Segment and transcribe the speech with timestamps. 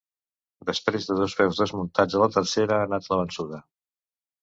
[0.69, 3.65] Després de dos peus desmuntats a la tercera ha anat la vençuda.